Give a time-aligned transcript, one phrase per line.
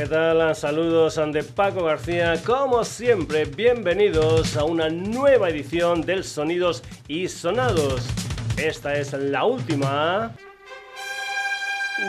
[0.00, 0.56] ¿Qué tal?
[0.56, 2.32] Saludos de Paco García.
[2.46, 8.08] Como siempre, bienvenidos a una nueva edición del Sonidos y Sonados.
[8.56, 10.34] Esta es la última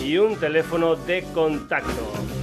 [0.04, 2.35] y un teléfono de contacto.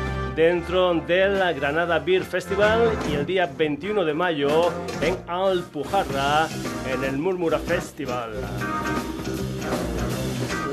[0.41, 6.49] dentro del Granada Beer Festival y el día 21 de mayo en Alpujarra
[6.91, 8.33] en el Murmura Festival.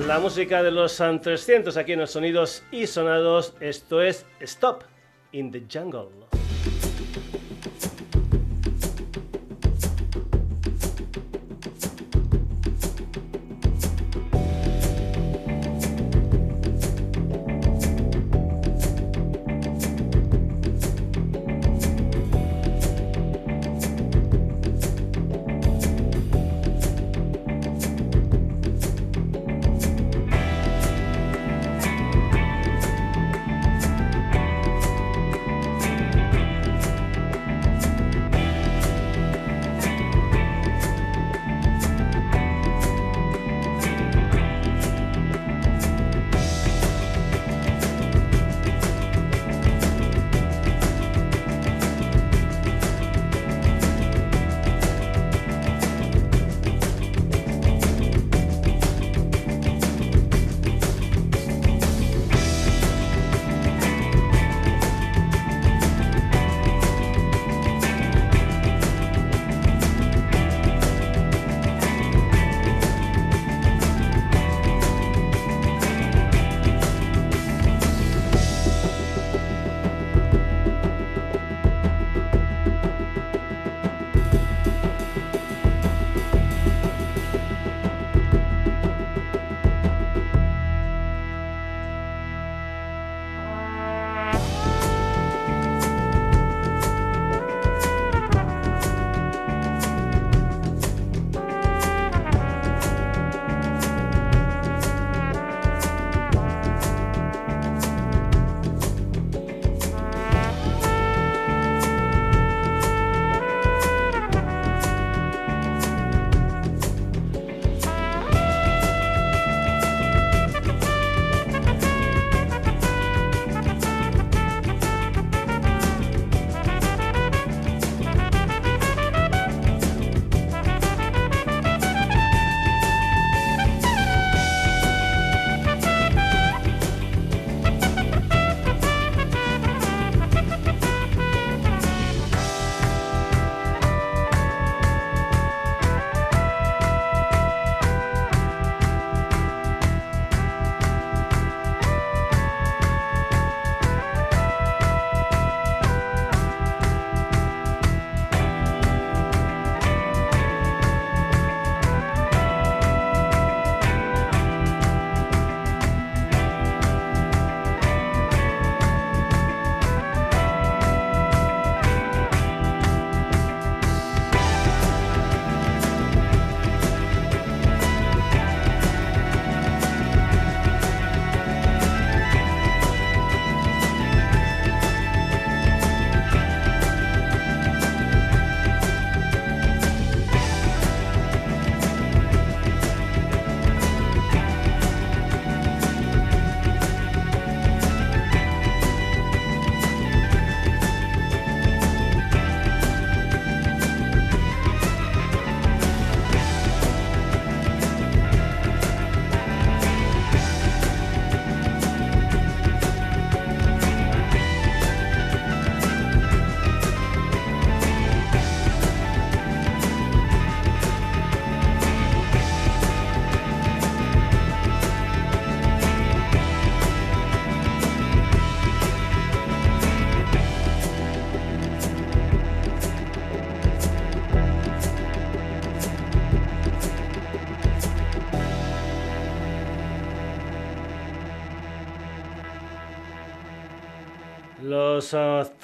[0.08, 4.84] La música de los 300 aquí en los sonidos y sonados, esto es Stop
[5.34, 6.47] in the Jungle.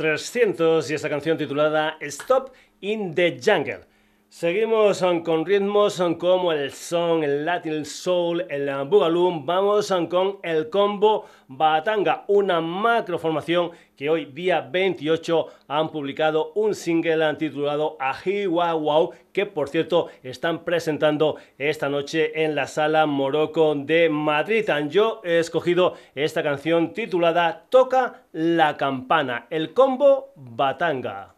[0.04, 2.52] 300 ah, y esta canción titulada Stop
[2.82, 3.93] in the Jungle.
[4.36, 9.44] Seguimos con ritmos como el son, el latin soul, el boogaloo.
[9.46, 17.36] Vamos con el combo Batanga, una macroformación que hoy día 28 han publicado un single
[17.36, 23.76] titulado Ahi Wow Wow que por cierto están presentando esta noche en la sala Morocco
[23.76, 24.68] de Madrid.
[24.90, 31.33] Yo he escogido esta canción titulada Toca la campana, el combo Batanga.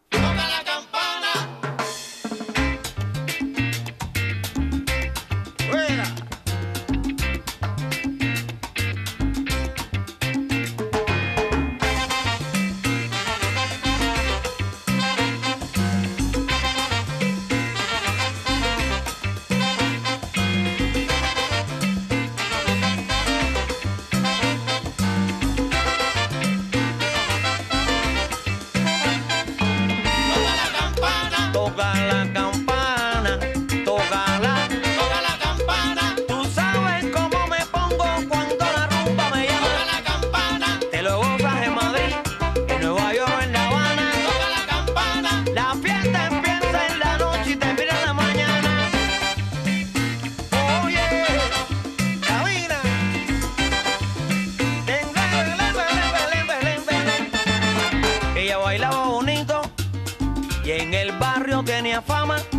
[61.95, 62.54] minha fama.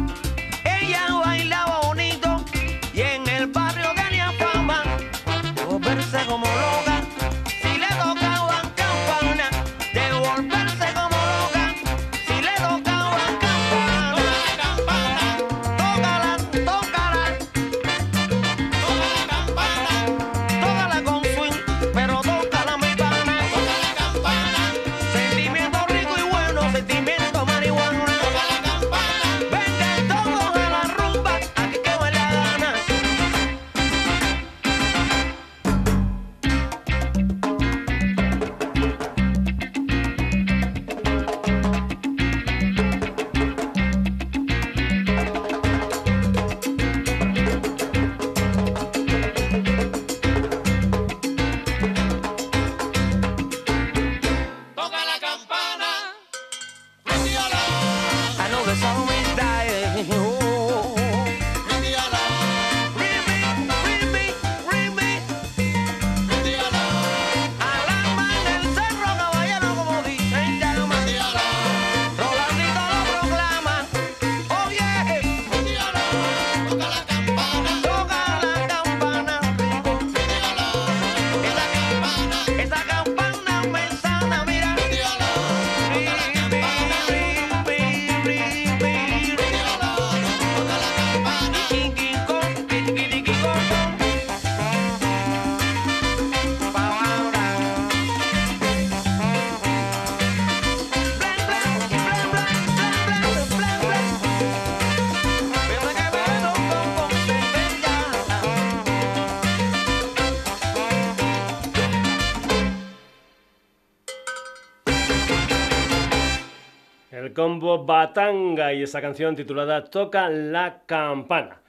[117.74, 121.60] Batanga y esa canción titulada Toca la campana.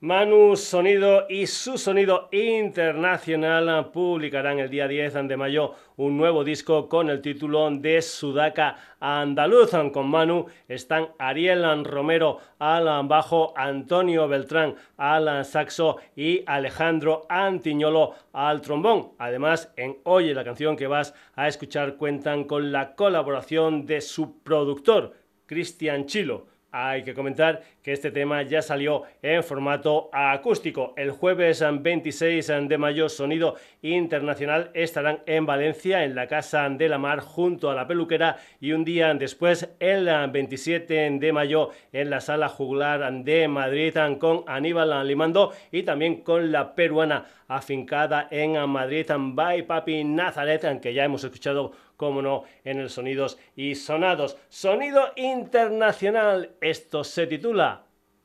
[0.00, 6.88] Manu Sonido y su sonido internacional publicarán el día 10 de mayo un nuevo disco
[6.88, 9.72] con el título de Sudaca Andaluz.
[9.92, 18.60] Con Manu están Ariel Romero al bajo, Antonio Beltrán al saxo y Alejandro Antiñolo al
[18.60, 19.14] trombón.
[19.18, 24.44] Además, en Oye, la canción que vas a escuchar cuentan con la colaboración de su
[24.44, 25.14] productor,
[25.48, 26.46] Cristian Chilo.
[26.70, 30.92] Hay que comentar que este tema ya salió en formato acústico.
[30.98, 36.98] El jueves 26 de mayo, Sonido Internacional estarán en Valencia, en la Casa de la
[36.98, 42.20] Mar, junto a la peluquera, y un día después, el 27 de mayo, en la
[42.20, 49.06] Sala Juglar de Madrid, con Aníbal Limando y también con la peruana afincada en Madrid,
[49.16, 54.36] by Papi Nazaret, que ya hemos escuchado como no, en el Sonidos y Sonados.
[54.48, 57.77] Sonido internacional, esto se titula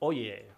[0.04, 0.53] Oh, Oye.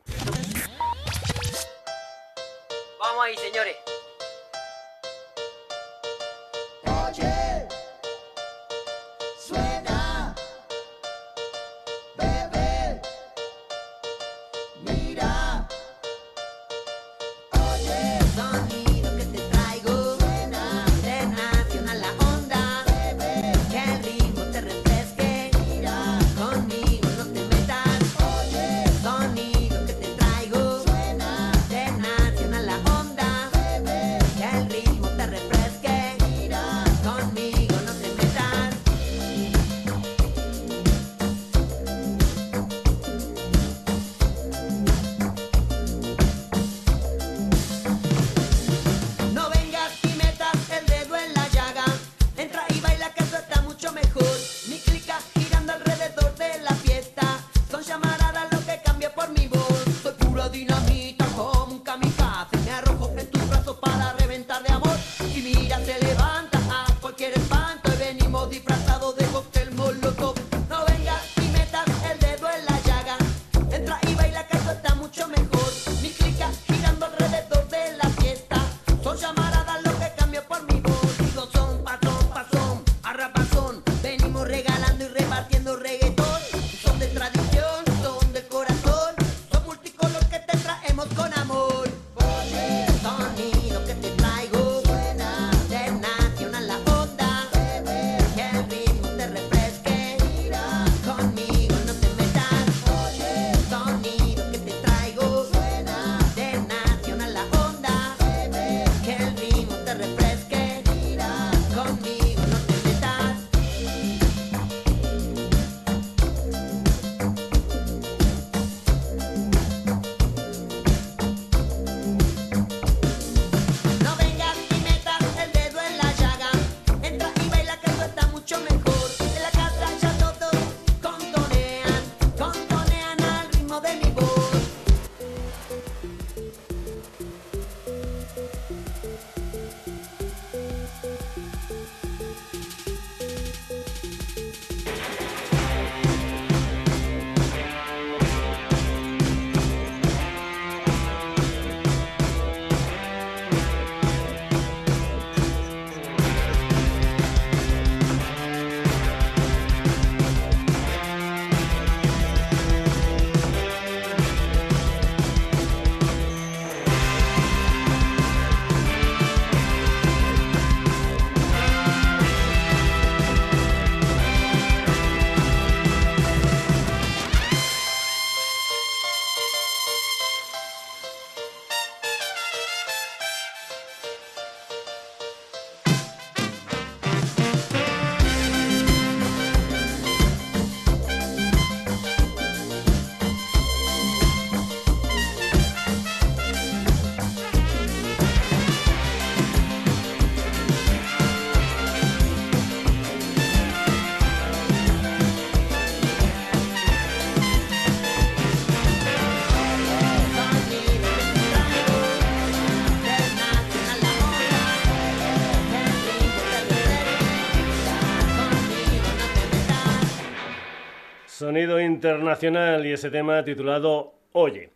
[221.86, 224.75] Internacional y ese tema titulado Oye.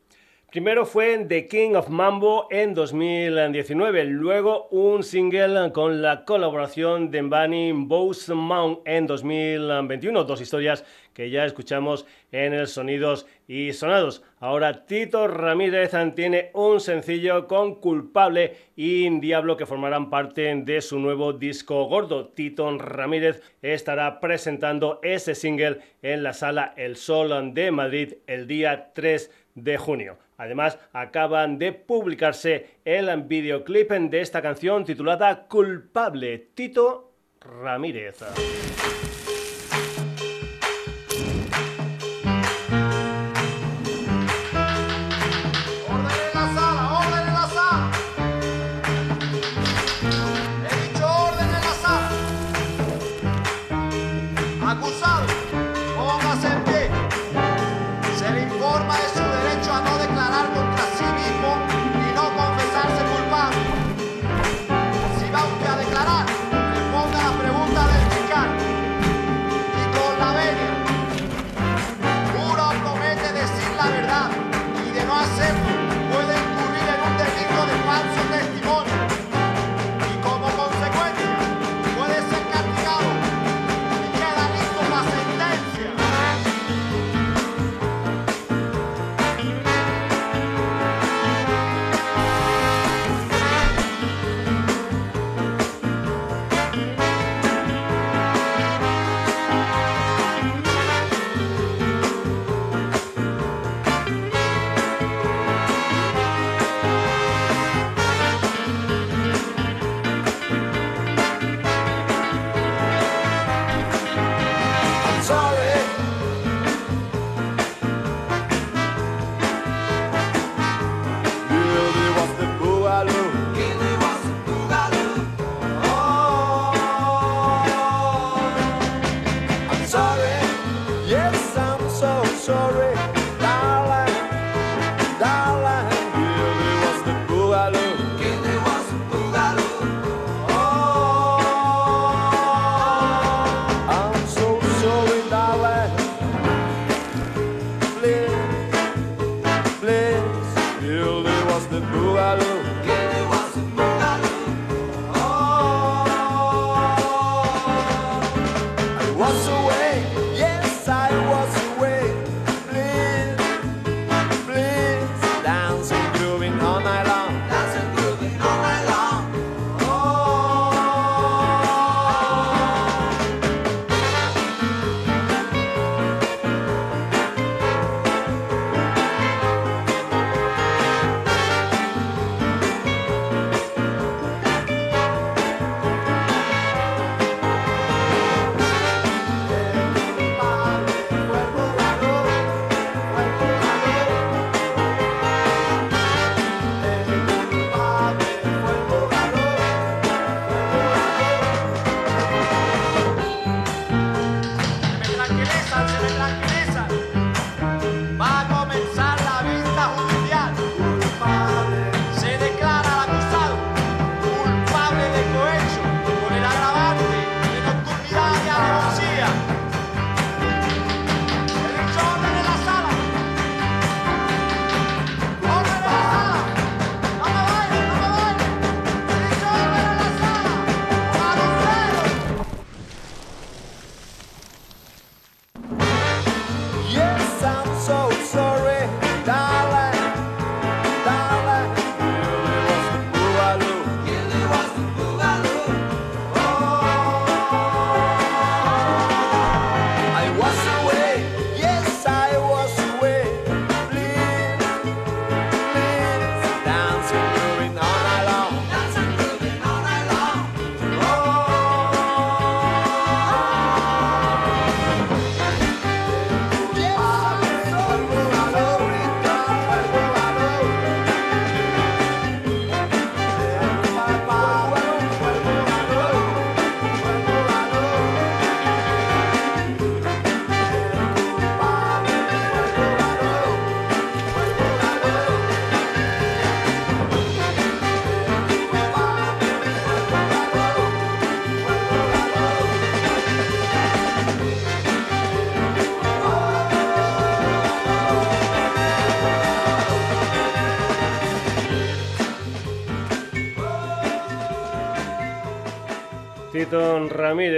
[0.51, 7.21] Primero fue The King of Mambo en 2019, luego un single con la colaboración de
[7.21, 14.23] Bunny Mount en 2021, dos historias que ya escuchamos en el Sonidos y Sonados.
[14.39, 20.97] Ahora Tito Ramírez tiene un sencillo con Culpable y Diablo que formarán parte de su
[20.97, 22.29] nuevo disco gordo.
[22.29, 28.93] Tito Ramírez estará presentando ese single en la sala El Sol de Madrid el día
[28.95, 30.17] 3 de junio.
[30.39, 38.23] Además, acaban de publicarse el videoclip de esta canción titulada Culpable, Tito Ramírez.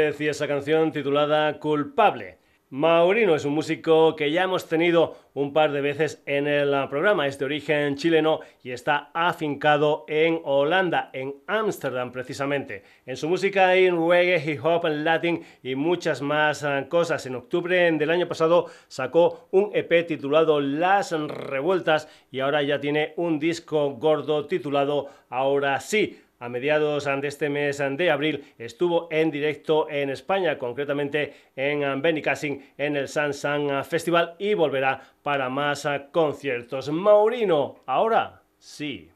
[0.01, 2.37] Ramírez y esa canción titulada Culpable.
[2.71, 7.27] Maurino es un músico que ya hemos tenido un par de veces en el programa.
[7.27, 12.83] Es de origen chileno y está afincado en Holanda, en Ámsterdam precisamente.
[13.05, 17.25] En su música hay reggae, hip hop, latin y muchas más eh, cosas.
[17.25, 23.13] En octubre del año pasado sacó un EP titulado Las Revueltas y ahora ya tiene
[23.17, 29.29] un disco gordo titulado Ahora sí a mediados de este mes de abril estuvo en
[29.29, 36.89] directo en España, concretamente en Benicassin en el San Festival y volverá para más conciertos.
[36.89, 39.10] Maurino, ahora sí.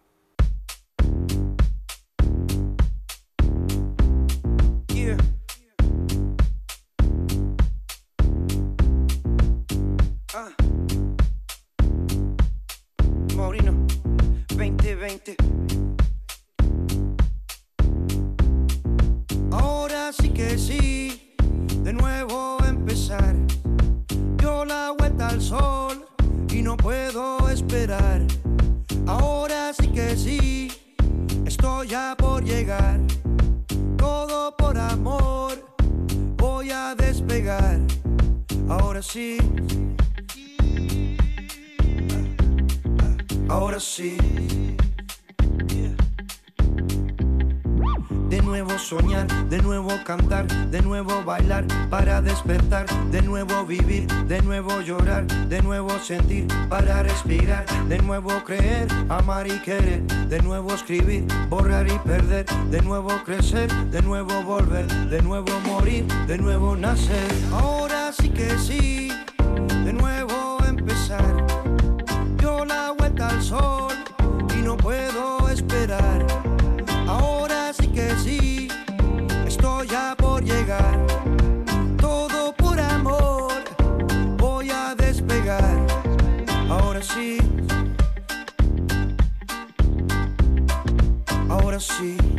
[48.77, 55.25] Soñar, de nuevo cantar, de nuevo bailar para despertar, de nuevo vivir, de nuevo llorar,
[55.47, 61.88] de nuevo sentir para respirar, de nuevo creer, amar y querer, de nuevo escribir, borrar
[61.88, 67.31] y perder, de nuevo crecer, de nuevo volver, de nuevo morir, de nuevo nacer.
[67.51, 69.11] Ahora sí que sí,
[69.83, 71.45] de nuevo empezar.
[72.41, 73.93] Yo la vuelta al sol
[74.57, 75.34] y no puedo
[87.05, 87.37] sí.
[91.49, 92.34] Ahora sí.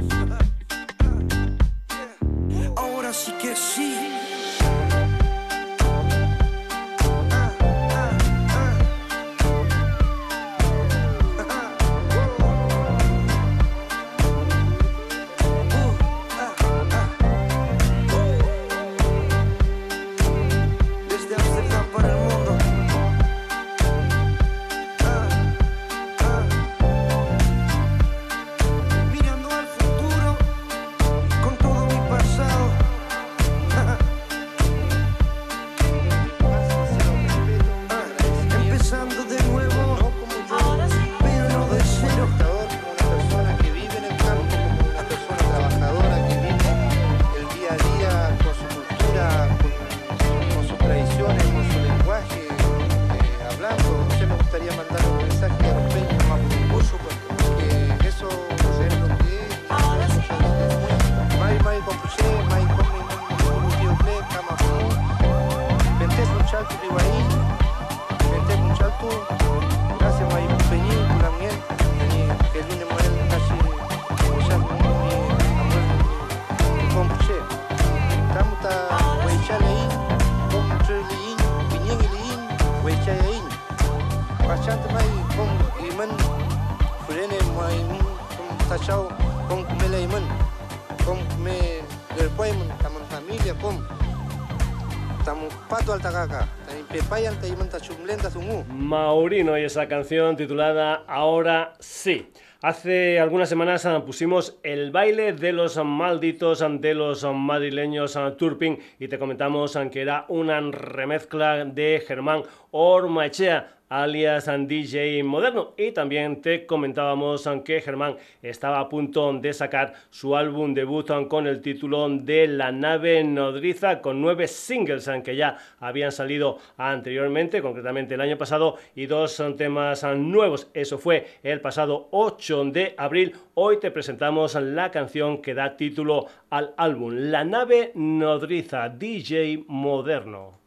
[98.86, 102.28] Maurino y esa canción titulada Ahora sí.
[102.62, 108.78] Hace algunas semanas ah, pusimos el baile de los malditos de los madrileños ah, Turpin
[109.00, 115.74] y te comentamos ah, que era una remezcla de Germán Ormaechea alias DJ Moderno.
[115.76, 121.46] Y también te comentábamos que Germán estaba a punto de sacar su álbum debut con
[121.46, 128.14] el título de La nave nodriza, con nueve singles que ya habían salido anteriormente, concretamente
[128.14, 130.68] el año pasado, y dos temas nuevos.
[130.74, 133.34] Eso fue el pasado 8 de abril.
[133.54, 140.65] Hoy te presentamos la canción que da título al álbum, La nave nodriza, DJ Moderno.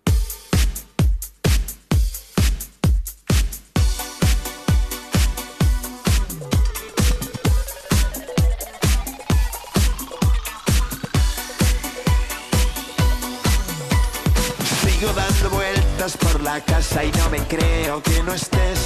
[16.53, 18.79] la casa y no me creo que no estés.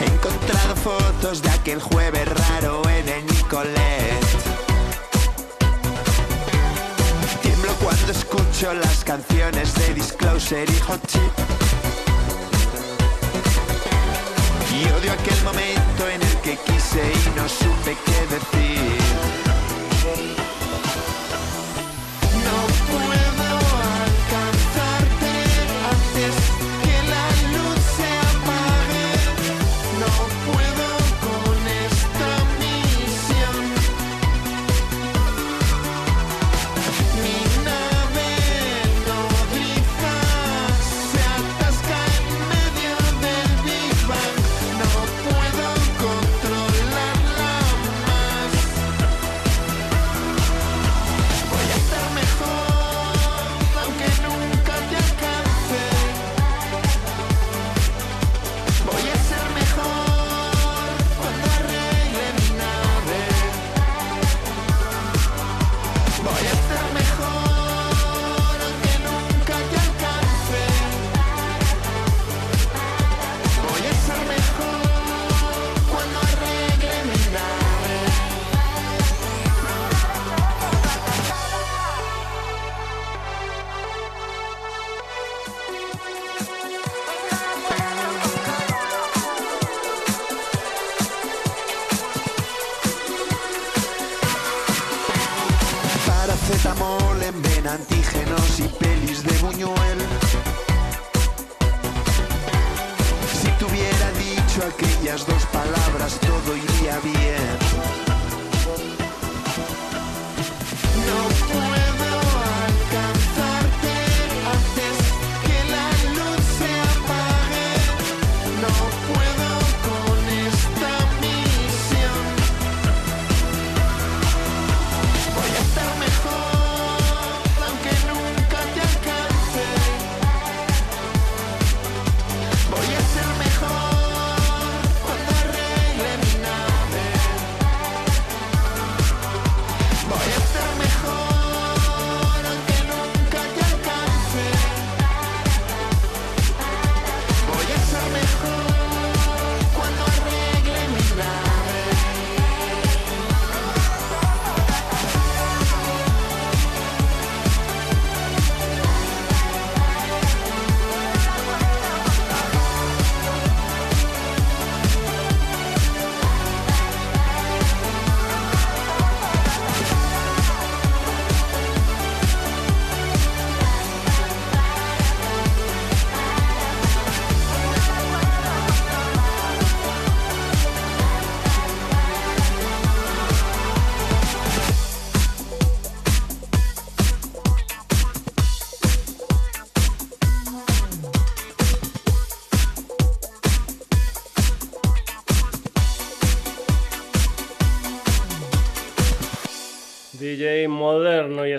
[0.00, 4.24] He encontrado fotos de aquel jueves raro en el Nicolet.
[7.42, 11.34] Tiemblo cuando escucho las canciones de Disclosure y Hot Chip.
[14.76, 19.03] Y odio aquel momento en el que quise y no supe qué decir.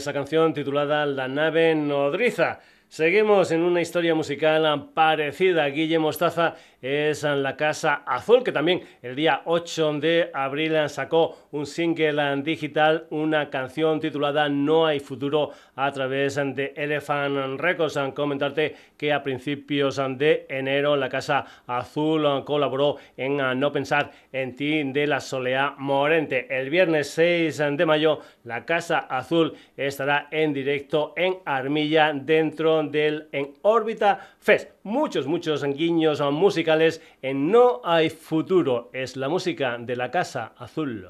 [0.06, 2.60] Esa canción titulada La nave nodriza.
[2.90, 5.66] Seguimos en una historia musical parecida.
[5.66, 6.54] Guille Mostaza
[6.86, 13.08] es la Casa Azul, que también el día 8 de abril sacó un single digital,
[13.10, 17.98] una canción titulada No hay futuro a través de Elephant Records.
[18.14, 24.84] Comentarte que a principios de enero la Casa Azul colaboró en No Pensar en Ti
[24.92, 26.46] de la Soleá Morente.
[26.56, 33.28] El viernes 6 de mayo la Casa Azul estará en directo en Armilla dentro del
[33.32, 34.75] En órbita Fest.
[34.86, 38.92] Muchos, muchos guiños musicales en No hay futuro.
[38.94, 41.10] Es la música de la Casa Azul.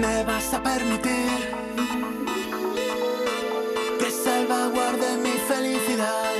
[0.00, 1.26] Me vas a permitir
[3.98, 6.34] que salvaguarde mi felicidad,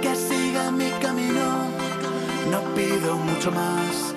[0.00, 1.66] que siga mi camino,
[2.48, 4.15] no pido mucho más.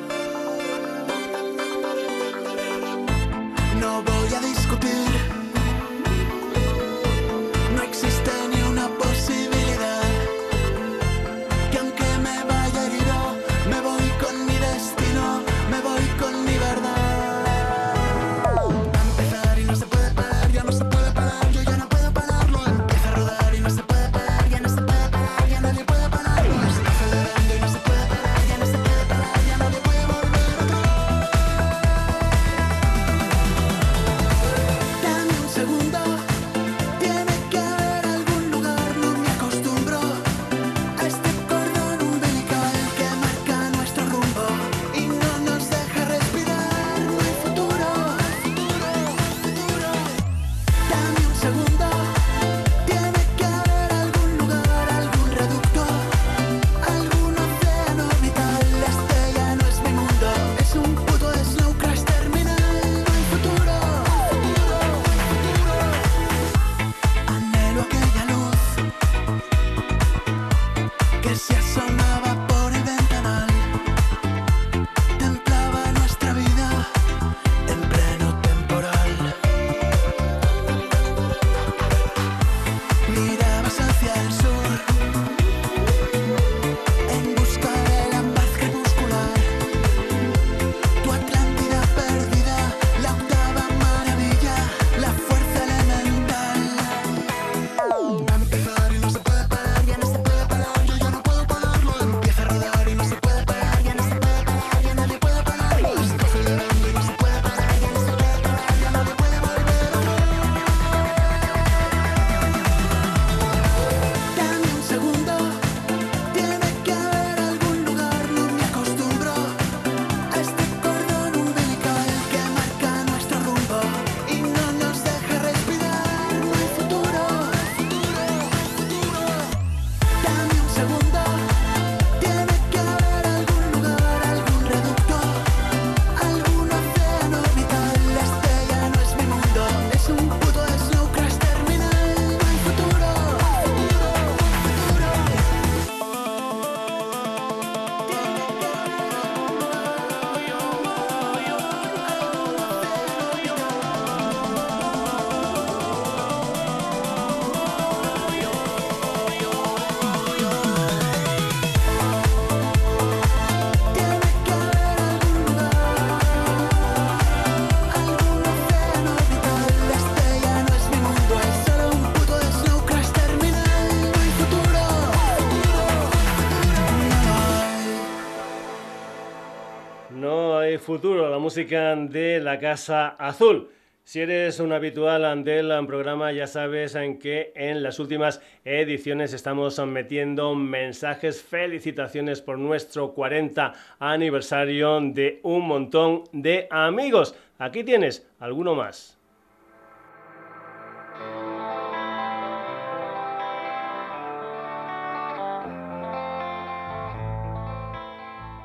[180.89, 183.69] Futuro, la música de la Casa Azul.
[184.04, 189.78] Si eres un habitual del programa, ya sabes en que en las últimas ediciones estamos
[189.86, 197.36] metiendo mensajes, felicitaciones por nuestro 40 aniversario de un montón de amigos.
[197.60, 199.15] Aquí tienes alguno más.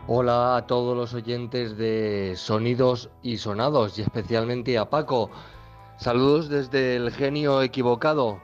[0.07, 5.31] Hola a todos los oyentes de Sonidos y Sonados y especialmente a Paco.
[5.97, 8.39] Saludos desde el genio equivocado.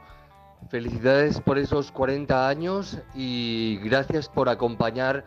[0.70, 5.26] Felicidades por esos 40 años y gracias por acompañar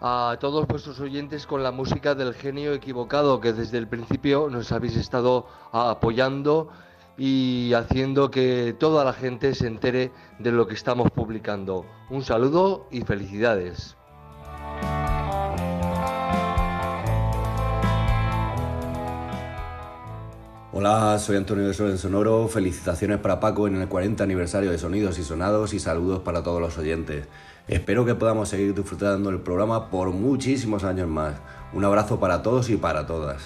[0.00, 4.70] a todos vuestros oyentes con la música del genio equivocado que desde el principio nos
[4.70, 6.68] habéis estado apoyando
[7.16, 11.84] y haciendo que toda la gente se entere de lo que estamos publicando.
[12.10, 13.97] Un saludo y felicidades.
[20.70, 22.46] Hola, soy Antonio de Sol en Sonoro.
[22.46, 26.60] Felicitaciones para Paco en el 40 aniversario de Sonidos y Sonados y saludos para todos
[26.60, 27.26] los oyentes.
[27.68, 31.36] Espero que podamos seguir disfrutando del programa por muchísimos años más.
[31.72, 33.42] Un abrazo para todos y para todas.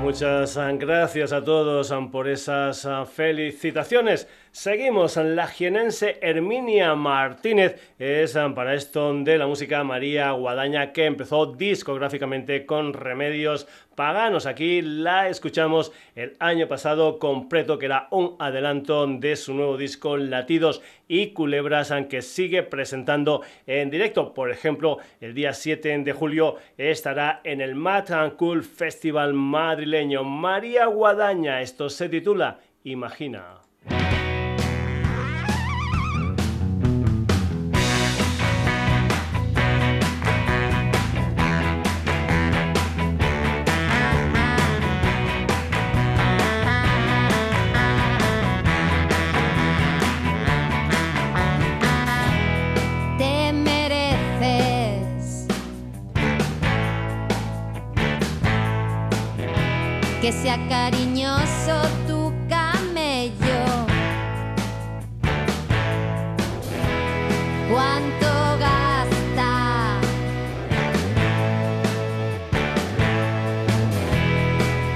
[0.00, 4.28] Muchas gracias a todos por esas felicitaciones.
[4.50, 11.04] Seguimos, la jienense Herminia Martínez es ah, para esto de la música María Guadaña que
[11.04, 14.46] empezó discográficamente con Remedios Paganos.
[14.46, 20.16] Aquí la escuchamos el año pasado completo que era un adelanto de su nuevo disco
[20.16, 24.32] Latidos y Culebras ah, que sigue presentando en directo.
[24.32, 30.24] Por ejemplo, el día 7 de julio estará en el Mad Cool Festival madrileño.
[30.24, 33.67] María Guadaña, esto se titula Imagina.
[60.68, 63.64] Cariñoso tu camello.
[67.70, 70.00] ¿Cuánto gasta?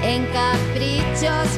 [0.03, 1.49] En caprichos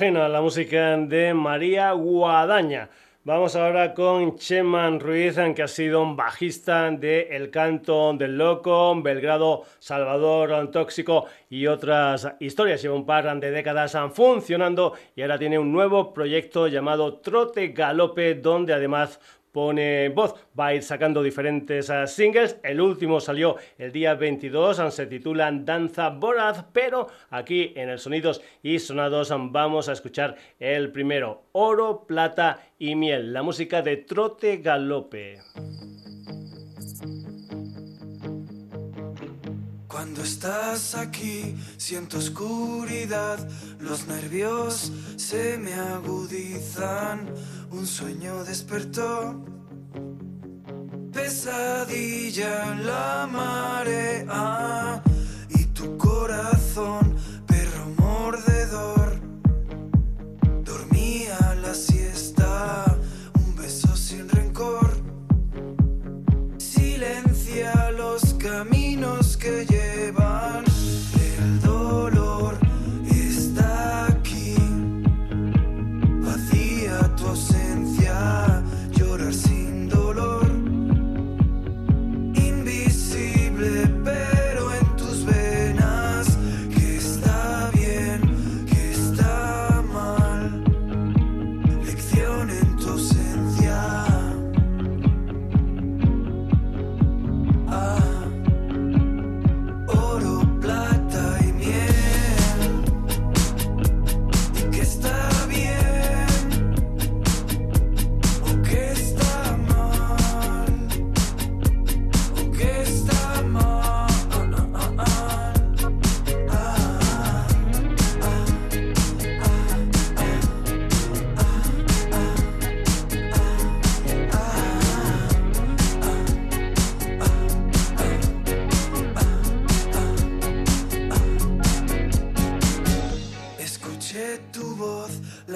[0.00, 2.88] la música de María Guadaña.
[3.24, 8.94] Vamos ahora con Cheman Ruiz, que ha sido un bajista de El Canto del Loco,
[9.02, 12.80] Belgrado, Salvador Tóxico y otras historias.
[12.80, 18.36] Lleva un par de décadas funcionando y ahora tiene un nuevo proyecto llamado Trote Galope,
[18.36, 19.18] donde además
[19.58, 20.36] pone voz.
[20.56, 22.60] Va a ir sacando diferentes uh, singles.
[22.62, 28.40] El último salió el día 22, se titula Danza Boraz, pero aquí en el Sonidos
[28.62, 34.58] y Sonados vamos a escuchar el primero, Oro, Plata y Miel, la música de Trote
[34.58, 35.40] Galope.
[39.98, 43.38] Cuando estás aquí siento oscuridad,
[43.80, 47.34] los nervios se me agudizan,
[47.70, 49.44] un sueño despertó.
[51.12, 55.02] Pesadilla la marea
[55.48, 57.16] y tu corazón,
[57.46, 59.20] perro mordedor,
[60.64, 62.96] dormía la siesta,
[63.34, 64.90] un beso sin rencor,
[66.58, 69.66] silencia los caminos que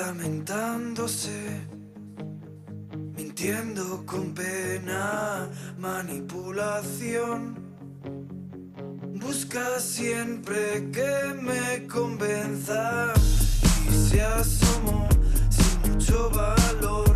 [0.07, 1.61] lamentándose,
[3.17, 5.49] mintiendo con pena,
[5.79, 7.39] manipulación.
[9.25, 13.13] Busca siempre que me convenza
[13.89, 15.09] y se asomó
[15.57, 17.15] sin mucho valor.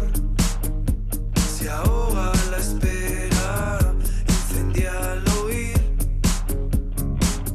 [1.57, 3.95] Se ahoga la espera,
[4.29, 5.81] incendia al oír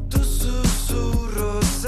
[0.09, 1.86] tus susurros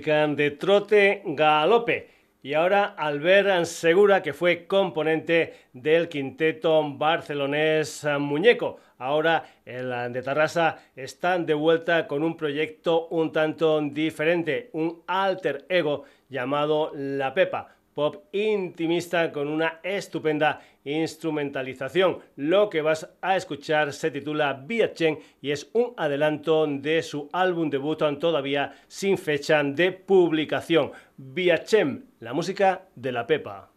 [0.00, 2.08] de Trote Galope.
[2.42, 8.78] Y ahora Albert Segura, que fue componente del quinteto barcelonés Muñeco.
[8.96, 15.66] Ahora el de Tarrasa están de vuelta con un proyecto un tanto diferente, un alter
[15.68, 22.18] ego llamado La Pepa pop intimista con una estupenda instrumentalización.
[22.36, 27.28] Lo que vas a escuchar se titula Via Chen y es un adelanto de su
[27.32, 30.92] álbum debut todavía sin fecha de publicación.
[31.16, 33.72] Via Chen, la música de la Pepa.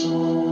[0.00, 0.49] soul.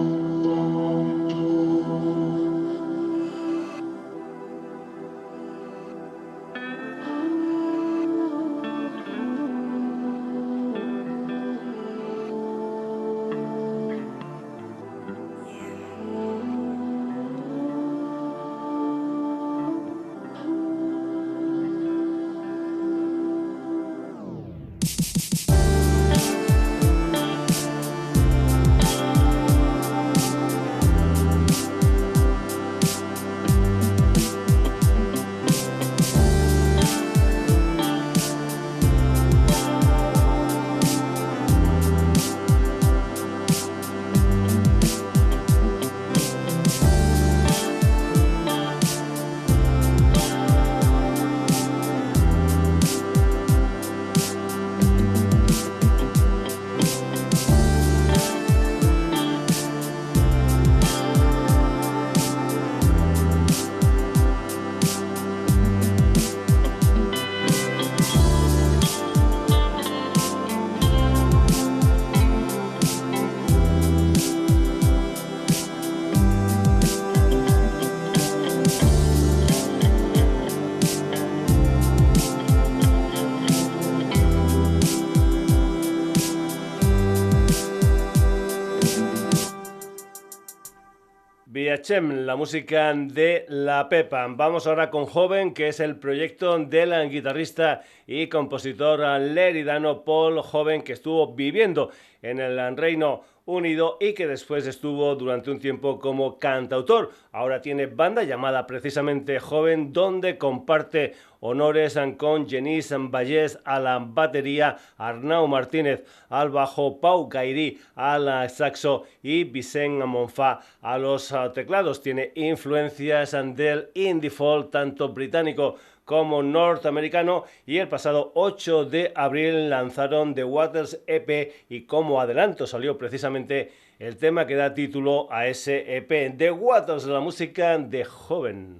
[91.90, 94.26] La música de La Pepa.
[94.28, 100.82] Vamos ahora con Joven, que es el proyecto del guitarrista y compositor leridano Paul Joven,
[100.82, 106.38] que estuvo viviendo en el Reino Unido y que después estuvo durante un tiempo como
[106.38, 107.12] cantautor.
[107.32, 114.76] Ahora tiene banda llamada precisamente Joven, donde comparte honores con Jenis Vallés a la batería,
[114.98, 122.02] Arnau Martínez al bajo, Pau Gairi al saxo y Vicente Monfá a los teclados.
[122.02, 125.76] Tiene influencias del indie folk tanto británico
[126.08, 132.66] como norteamericano y el pasado 8 de abril lanzaron The Waters EP y como adelanto
[132.66, 138.06] salió precisamente el tema que da título a ese EP, The Waters, la música de
[138.06, 138.78] joven.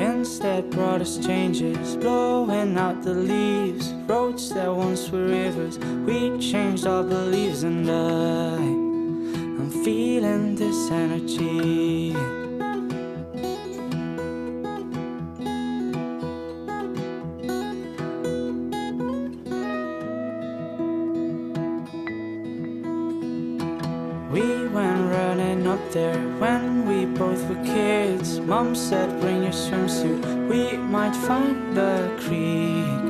[0.00, 3.92] That brought us changes, blowing out the leaves.
[4.08, 8.56] Roads that once were rivers, we changed our beliefs, and I,
[9.58, 12.14] I'm feeling this energy.
[24.32, 26.26] We went running up there
[27.50, 28.40] were kids.
[28.40, 33.02] Mom said, Bring your swimsuit, we might find the creek.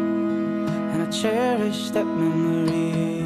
[0.92, 3.19] And I cherish that memory.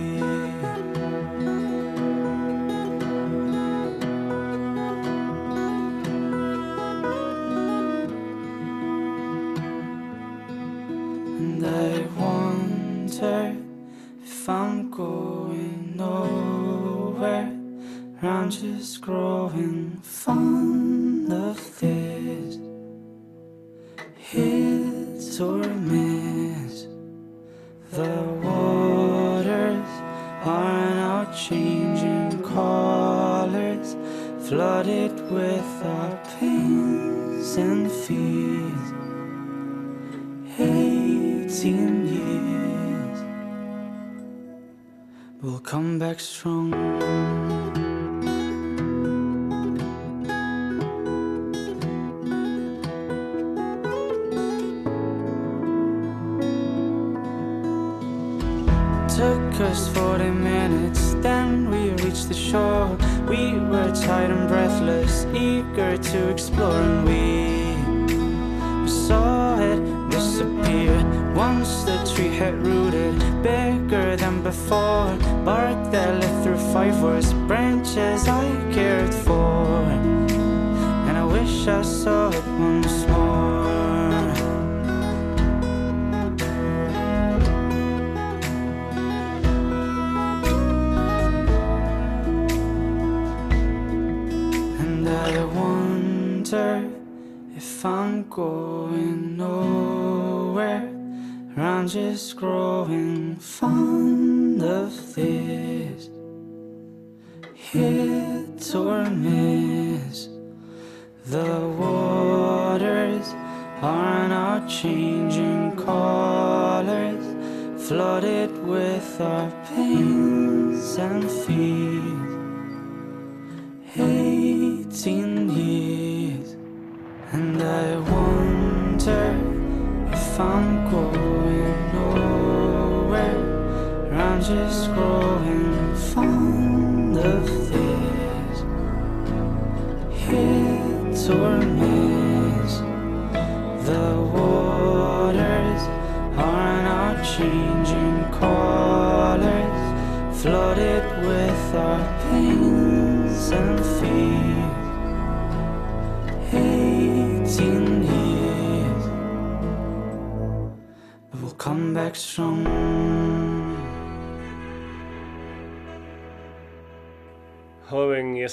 [134.47, 135.24] just scroll.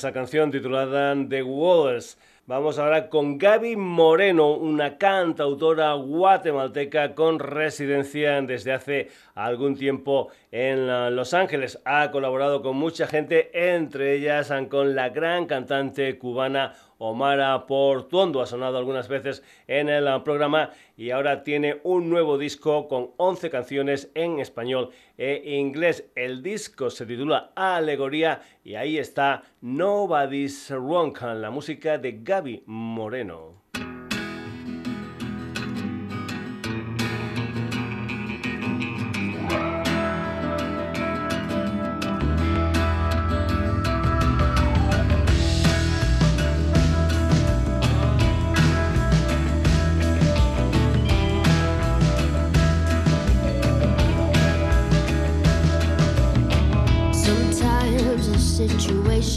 [0.02, 2.18] Esa canción titulada The Waters.
[2.48, 10.90] Vamos ahora con Gaby Moreno, una cantautora guatemalteca con residencia desde hace algún tiempo en
[10.90, 11.80] ah, Los Ángeles.
[11.86, 18.42] Ha colaborado con mucha gente, entre ellas ah, con la gran cantante cubana Omara Portuondo.
[18.42, 23.50] Ha sonado algunas veces en el programa y ahora tiene un nuevo disco con 11
[23.50, 26.12] canciones en español e inglés.
[26.16, 33.62] El disco se titula Alegoría y ahí está Nobody's Wrong, la música de Gaby Moreno.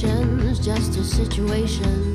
[0.05, 2.14] situation's just a situation.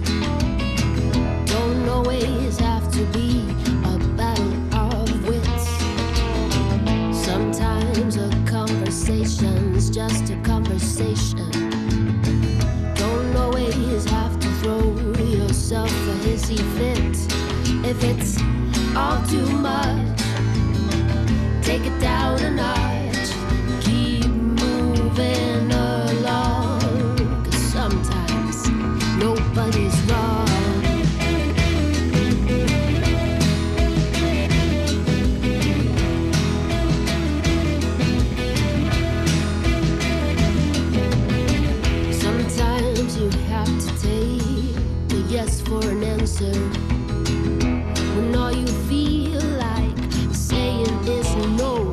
[46.42, 49.98] when all you feel like
[50.32, 51.92] saying is no.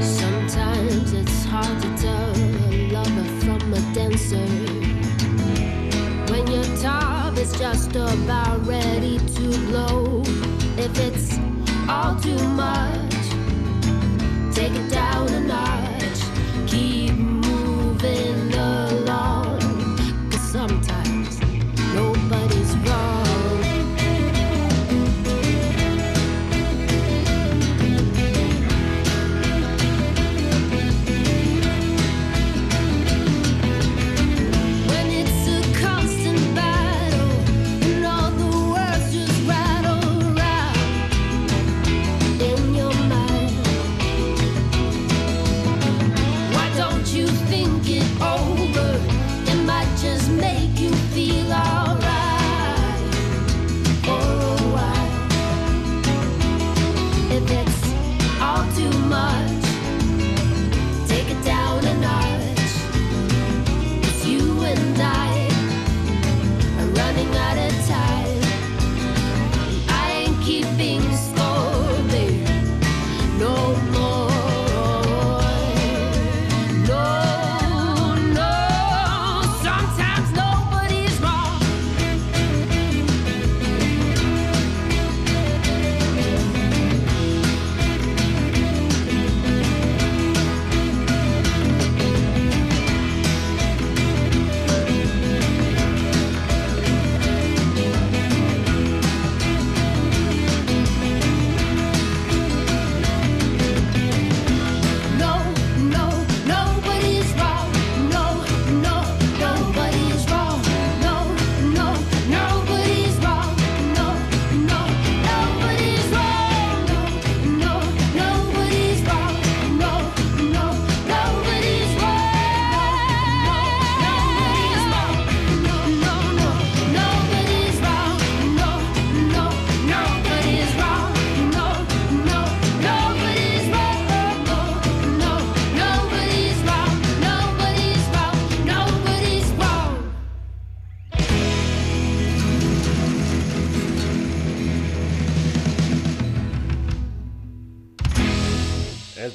[0.00, 2.36] Sometimes it's hard to tell
[2.68, 4.46] a lover from a dancer
[6.30, 6.46] when
[7.58, 9.18] just about ready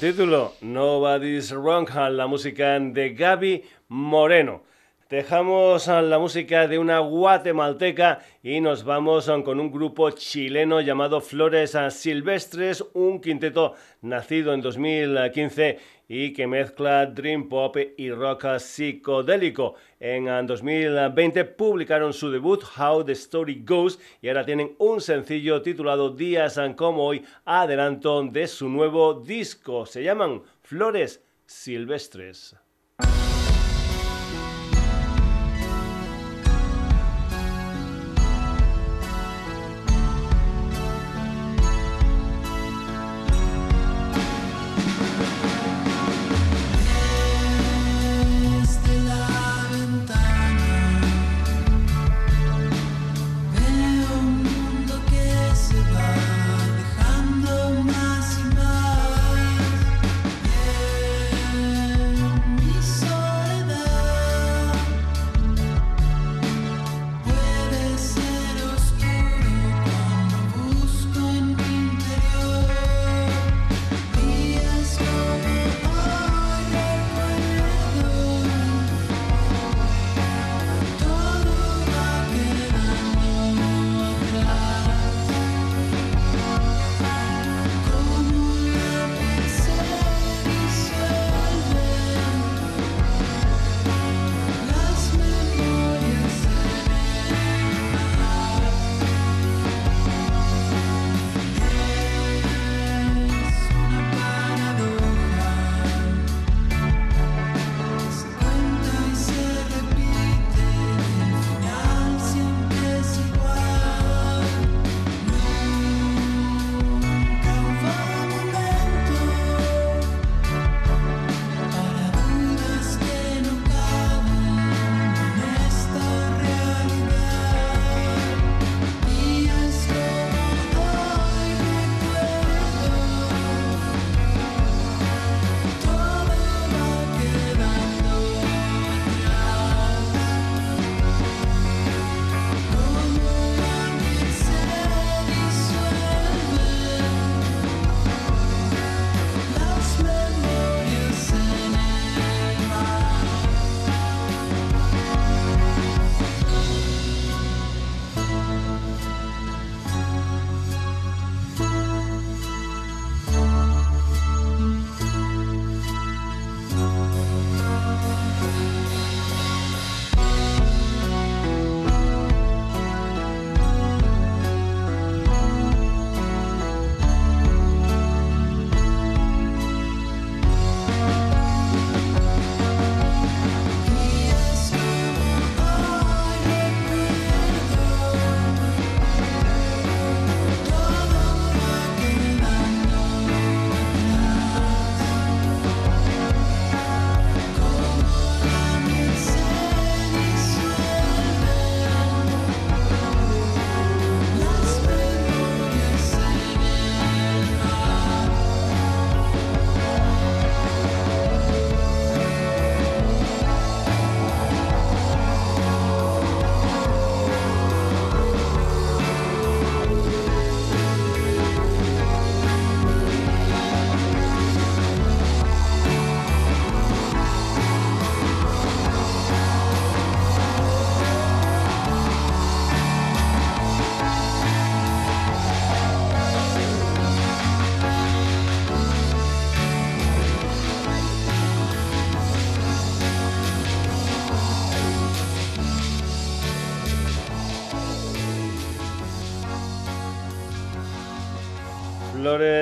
[0.00, 4.62] título, Nobody's Wrong, la música de Gaby Moreno.
[5.10, 11.76] Dejamos la música de una guatemalteca y nos vamos con un grupo chileno llamado Flores
[11.90, 15.78] Silvestres, un quinteto nacido en 2015
[16.12, 19.76] y que mezcla dream pop y rock psicodélico.
[20.00, 26.10] En 2020 publicaron su debut How the Story Goes y ahora tienen un sencillo titulado
[26.10, 29.86] Días como hoy, adelanto de su nuevo disco.
[29.86, 32.56] Se llaman Flores Silvestres.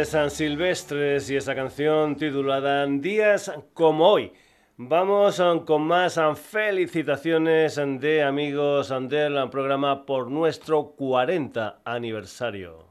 [0.09, 4.33] San Silvestres y esa canción titulada Días como hoy.
[4.79, 12.87] Vamos con más felicitaciones de amigos del programa por nuestro 40 aniversario.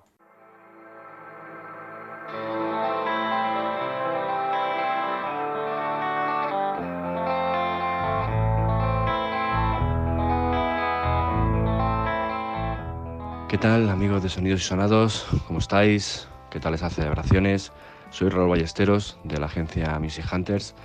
[13.49, 15.25] ¿Qué tal amigos de Sonidos y Sonados?
[15.47, 16.27] ¿Cómo estáis?
[16.49, 17.73] ¿Qué tal esas celebraciones?
[18.09, 20.75] Soy Raúl Ballesteros de la agencia Music Hunters.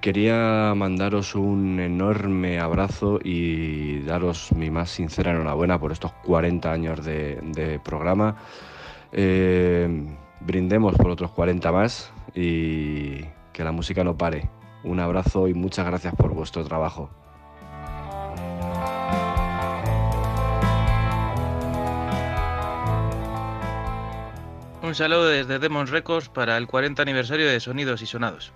[0.00, 7.04] Quería mandaros un enorme abrazo y daros mi más sincera enhorabuena por estos 40 años
[7.04, 8.36] de, programa.
[9.10, 10.06] Eh,
[10.40, 14.50] brindemos por otros 40 más y que la música no pare.
[14.84, 17.10] Un abrazo y muchas gracias por vuestro trabajo.
[24.92, 28.52] Un saludo desde Demons Records para el 40 aniversario de Sonidos y Sonados.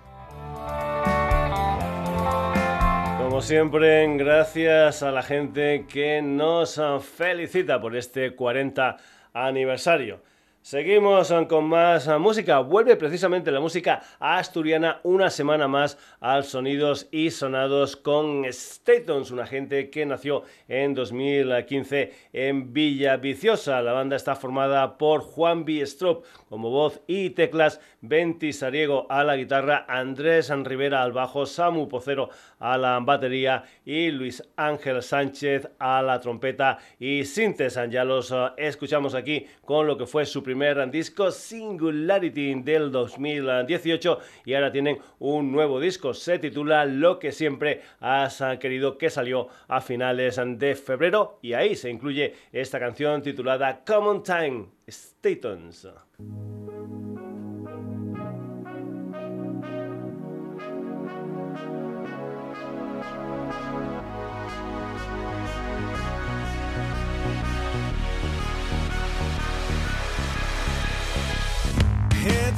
[3.17, 6.79] Como siempre, gracias a la gente que nos
[7.17, 8.99] felicita por este 40
[9.33, 10.21] aniversario.
[10.67, 12.59] Seguimos con más música.
[12.59, 19.47] Vuelve precisamente la música asturiana una semana más al Sonidos y Sonados con Statons, una
[19.47, 23.81] gente que nació en 2015 en Villa Viciosa.
[23.81, 25.83] La banda está formada por Juan B.
[25.83, 31.89] Strop como voz y teclas, Venti Sariego a la guitarra, Andrés Rivera al bajo, Samu
[31.89, 37.79] Pocero a la batería y Luis Ángel Sánchez a la trompeta y sintes.
[37.89, 40.56] Ya los eh, escuchamos aquí con lo que fue su primer
[40.91, 46.15] disco Singularity del 2018 y ahora tienen un nuevo disco.
[46.15, 51.75] Se titula Lo que siempre has querido que salió a finales de febrero y ahí
[51.75, 55.89] se incluye esta canción titulada Common Time Statons.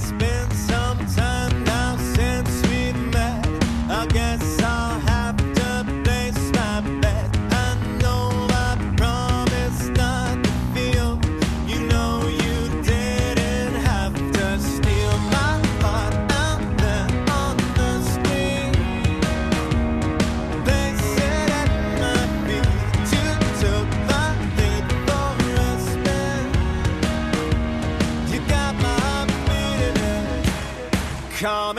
[0.08, 0.87] spend some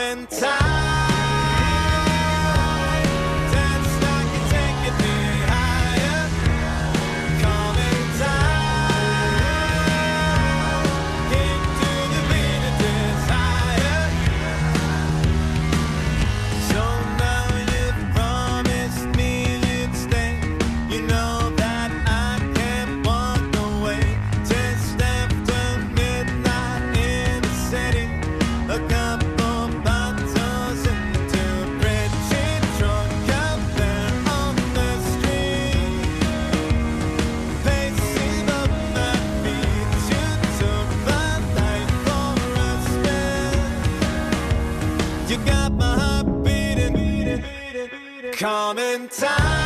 [0.09, 0.68] Common time.
[48.39, 49.58] Common time.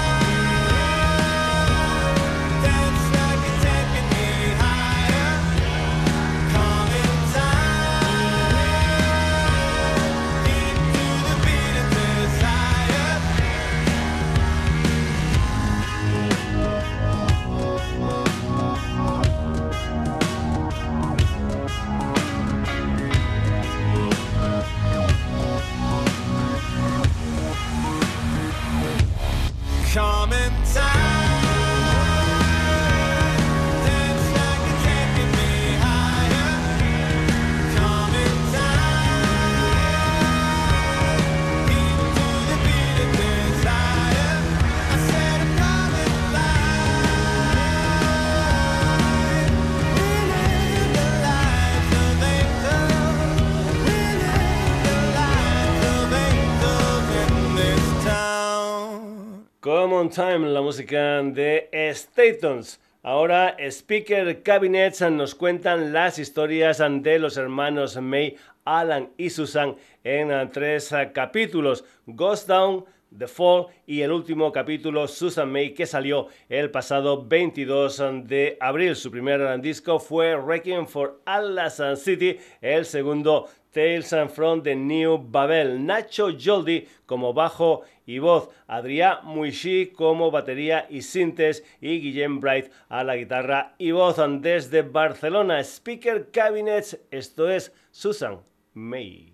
[60.14, 62.80] Time, la música de Statons.
[63.02, 70.52] Ahora Speaker Cabinets nos cuentan las historias de los hermanos May, Alan y Susan en
[70.52, 71.84] tres capítulos.
[72.06, 72.86] Ghost Down,
[73.18, 78.96] The Fall y el último capítulo Susan May que salió el pasado 22 de abril.
[78.96, 85.80] Su primer disco fue Requiem for Atlas City, el segundo Tales from the New Babel.
[85.86, 92.72] Nacho Joldi como bajo y voz, Adrià Muishi como batería y sintes y Guillem Bright
[92.90, 95.64] a la guitarra y voz desde Barcelona.
[95.64, 98.40] Speaker Cabinets, esto es Susan
[98.74, 99.33] May.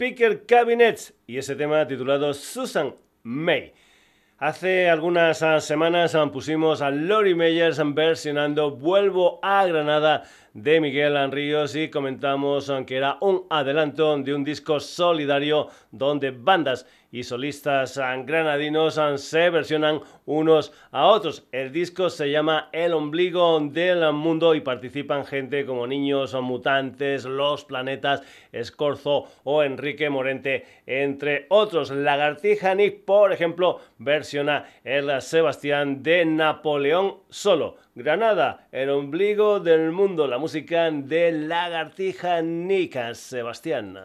[0.00, 3.74] Speaker Cabinets y ese tema titulado Susan May.
[4.38, 10.22] Hace algunas ah, semanas ah, pusimos a Lori Meyers versionando Vuelvo a Granada
[10.54, 16.30] de Miguel Ríos y comentamos ah, que era un adelanto de un disco solidario donde
[16.30, 21.46] bandas y solistas granadinos se versionan unos a otros.
[21.52, 27.64] El disco se llama El ombligo del mundo y participan gente como Niños Mutantes, Los
[27.64, 28.22] Planetas,
[28.52, 31.90] Escorzo o Enrique Morente, entre otros.
[31.90, 37.76] Lagartija Nick, por ejemplo, versiona el Sebastián de Napoleón solo.
[37.94, 43.98] Granada, el ombligo del mundo, la música de Lagartija Nica, Sebastián.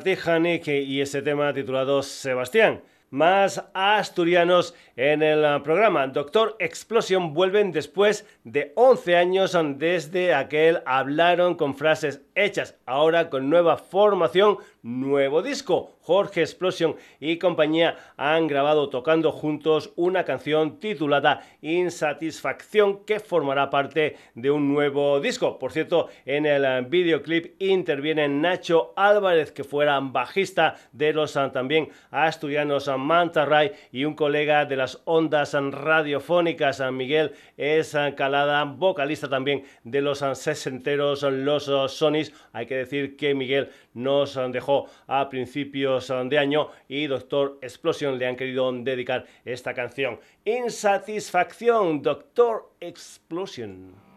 [0.00, 6.06] Martí Janik y ese tema titulado Sebastián más asturianos en el programa.
[6.06, 13.50] Doctor Explosion vuelven después de 11 años desde aquel hablaron con frases hechas ahora con
[13.50, 15.96] nueva formación, nuevo disco.
[16.00, 24.16] Jorge Explosion y compañía han grabado tocando juntos una canción titulada Insatisfacción que formará parte
[24.34, 25.58] de un nuevo disco.
[25.58, 32.90] Por cierto, en el videoclip interviene Nacho Álvarez, que fuera bajista de los también asturianos
[32.98, 40.00] Manta Ray y un colega de las ondas radiofónicas, Miguel es Calada, vocalista también de
[40.00, 42.29] los sesenteros Los Sonis.
[42.52, 48.26] Hay que decir que Miguel nos dejó a principios de año y Doctor Explosion le
[48.26, 50.18] han querido dedicar esta canción.
[50.44, 54.09] Insatisfacción, Doctor Explosion.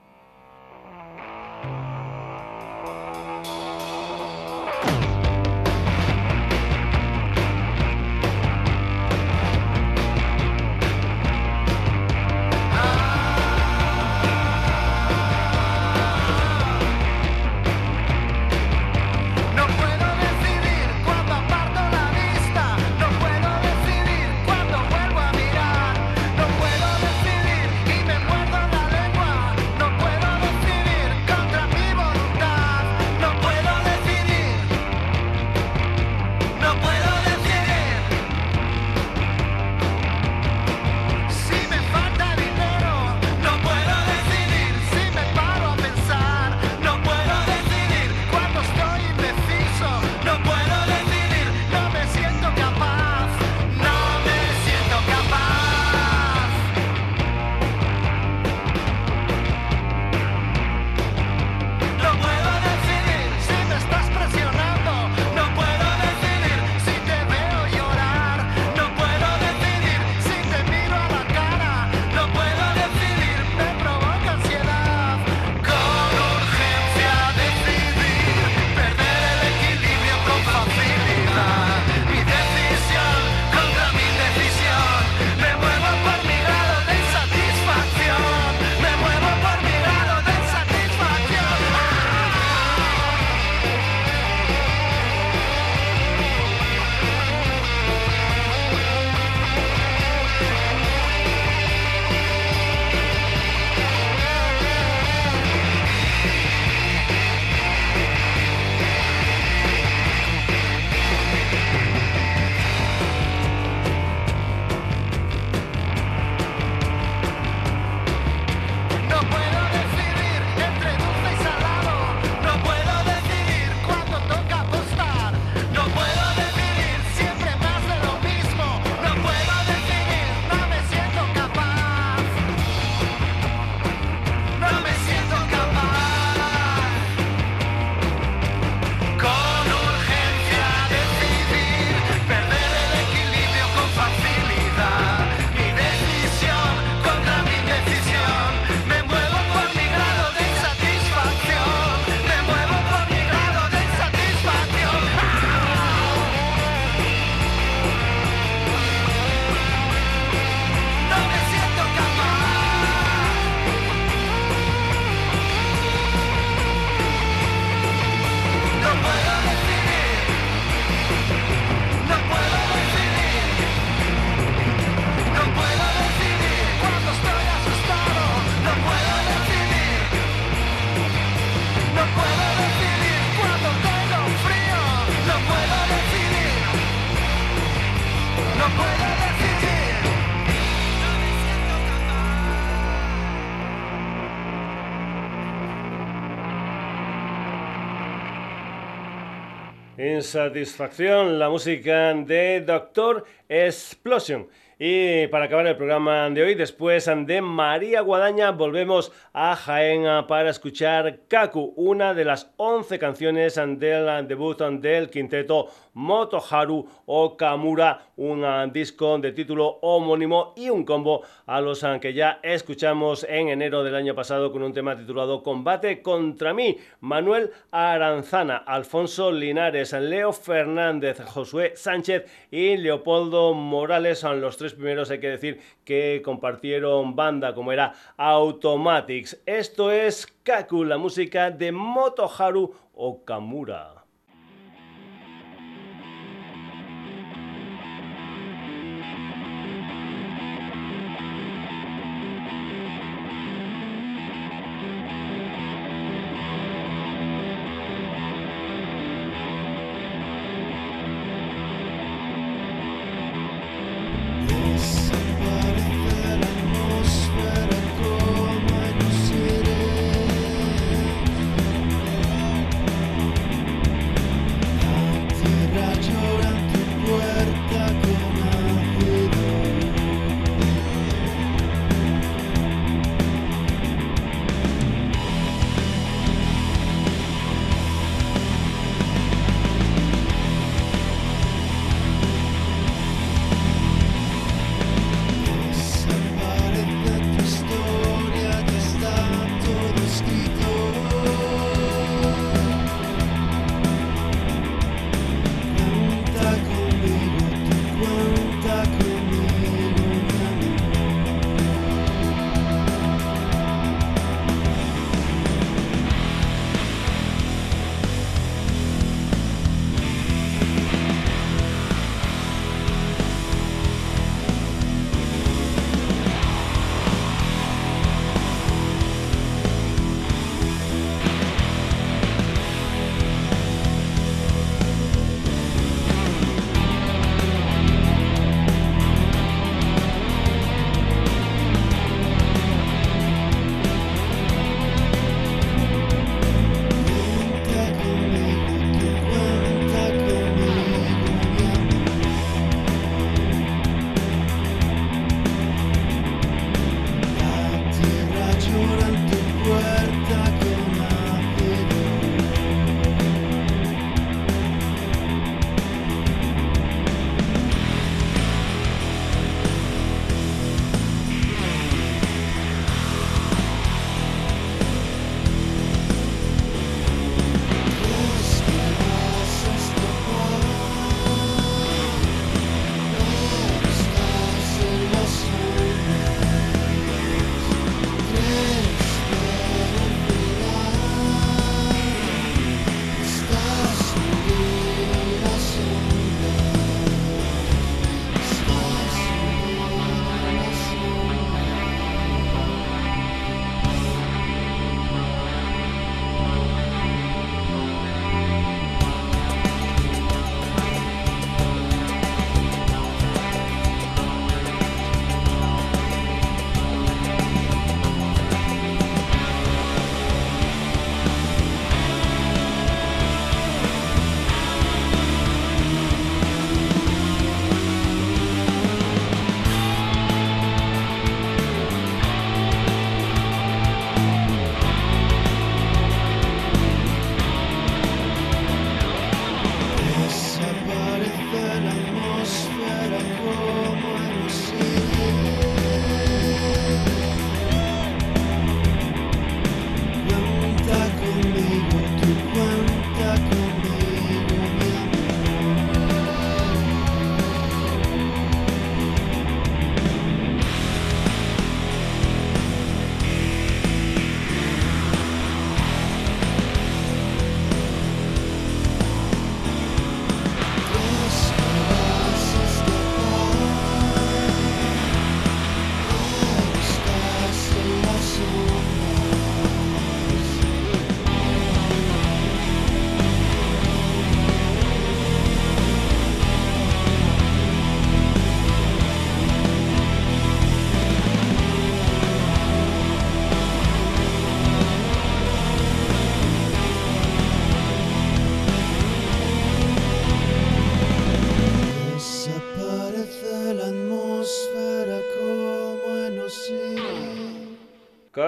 [200.33, 204.47] Insatisfacción, la música de Doctor Explosion.
[204.79, 210.49] Y para acabar el programa de hoy, después de María Guadaña, volvemos a Jaén para
[210.49, 219.17] escuchar Kaku, una de las 11 canciones del debut del quinteto Motoharu Okamura, un disco
[219.19, 224.15] de título homónimo y un combo a los que ya escuchamos en enero del año
[224.15, 226.77] pasado con un tema titulado Combate contra mí.
[227.01, 235.11] Manuel Aranzana, Alfonso Linares, Leo Fernández, Josué Sánchez y Leopoldo Morales son los tres primeros
[235.11, 239.41] hay que decir que compartieron banda como era Automatics.
[239.45, 243.92] Esto es Kaku, la música de Motoharu Okamura.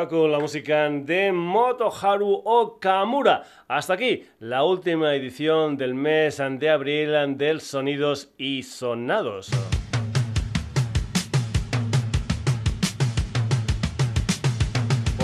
[0.06, 3.44] Kaku, la música de Motoharu Okamura.
[3.68, 9.49] Hasta aquí la última edición del mes de abril del Sonidos y Sonados.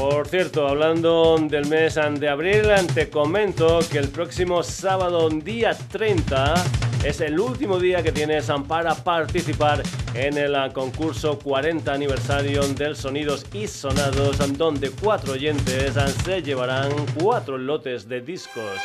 [0.02, 6.56] Por cierto, hablando del mes de abril, te comento que el próximo sábado, día 30,
[7.06, 9.84] es el último día que tienes para participar
[10.16, 15.94] en el concurso 40 aniversario del Sonidos y Sonados, donde cuatro oyentes
[16.26, 18.82] se llevarán cuatro lotes de discos.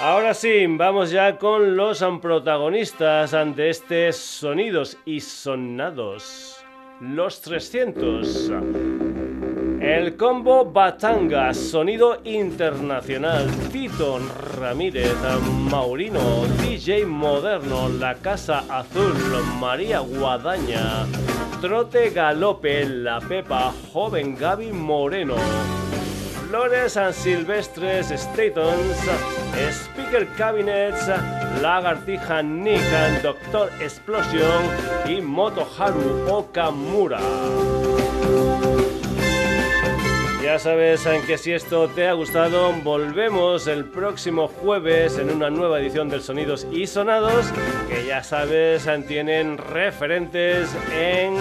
[0.00, 6.64] Ahora sí, vamos ya con los protagonistas ante este Sonidos y Sonados.
[7.00, 8.50] Los 300.
[9.80, 13.48] El combo Batanga, sonido internacional.
[13.70, 14.18] Tito
[14.58, 15.14] Ramírez,
[15.70, 19.14] Maurino, DJ Moderno, La Casa Azul,
[19.60, 21.06] María Guadaña,
[21.60, 25.36] Trote Galope, La Pepa, Joven Gaby Moreno.
[26.48, 28.96] Flores Silvestres Statons,
[29.70, 31.08] Speaker Cabinets,
[31.62, 32.82] Lagartija Nick,
[33.22, 34.64] Doctor Explosion
[35.06, 37.20] y Motoharu Okamura.
[40.48, 45.78] Ya sabes que si esto te ha gustado, volvemos el próximo jueves en una nueva
[45.78, 47.52] edición del Sonidos y Sonados,
[47.86, 51.36] que ya sabes tienen referentes en